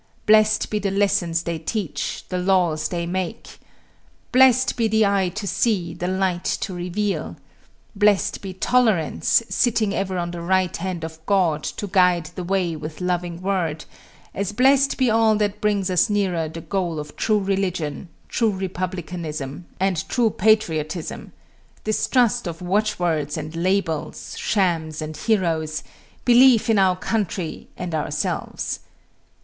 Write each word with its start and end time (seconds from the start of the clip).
Blessed 0.25 0.71
be 0.71 0.79
the 0.79 0.89
lessons 0.89 1.43
they 1.43 1.59
teach, 1.59 2.23
the 2.29 2.39
laws 2.39 2.87
they 2.87 3.05
make. 3.05 3.59
Blessed 4.31 4.75
be 4.75 4.87
the 4.87 5.05
eye 5.05 5.29
to 5.35 5.45
see, 5.45 5.93
the 5.93 6.07
light 6.07 6.43
to 6.43 6.73
reveal. 6.73 7.35
Blessed 7.95 8.41
be 8.41 8.51
tolerance, 8.51 9.43
sitting 9.47 9.93
ever 9.93 10.17
on 10.17 10.31
the 10.31 10.41
right 10.41 10.75
hand 10.75 11.03
of 11.03 11.23
God 11.27 11.61
to 11.63 11.85
guide 11.85 12.31
the 12.33 12.43
way 12.43 12.75
with 12.75 12.99
loving 12.99 13.43
word, 13.43 13.85
as 14.33 14.53
blessed 14.53 14.97
be 14.97 15.11
all 15.11 15.35
that 15.35 15.61
brings 15.61 15.87
us 15.91 16.09
nearer 16.09 16.49
the 16.49 16.61
goal 16.61 16.97
of 16.99 17.15
true 17.15 17.37
religion, 17.39 18.09
true 18.27 18.49
republicanism, 18.49 19.67
and 19.79 20.09
true 20.09 20.31
patriotism, 20.31 21.31
distrust 21.83 22.47
of 22.47 22.59
watchwords 22.59 23.37
and 23.37 23.55
labels, 23.55 24.35
shams 24.35 24.99
and 24.99 25.15
heroes, 25.15 25.83
belief 26.25 26.71
in 26.71 26.79
our 26.79 26.95
country 26.95 27.67
and 27.77 27.93
ourselves. 27.93 28.79